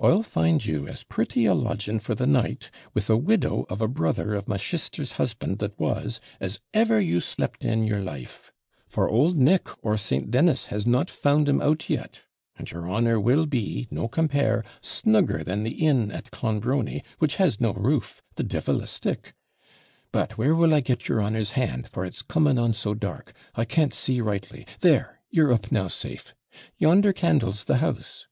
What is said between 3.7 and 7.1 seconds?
of a brother of my shister's husband that was, as ever